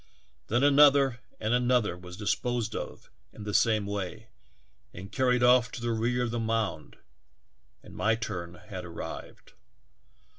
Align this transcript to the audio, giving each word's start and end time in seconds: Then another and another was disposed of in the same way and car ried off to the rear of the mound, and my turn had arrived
Then 0.47 0.63
another 0.63 1.19
and 1.39 1.53
another 1.53 1.95
was 1.95 2.17
disposed 2.17 2.75
of 2.75 3.11
in 3.31 3.43
the 3.43 3.53
same 3.53 3.85
way 3.85 4.29
and 4.95 5.11
car 5.11 5.27
ried 5.27 5.43
off 5.43 5.71
to 5.73 5.79
the 5.79 5.91
rear 5.91 6.23
of 6.23 6.31
the 6.31 6.39
mound, 6.39 6.97
and 7.83 7.93
my 7.93 8.15
turn 8.15 8.55
had 8.55 8.83
arrived 8.83 9.53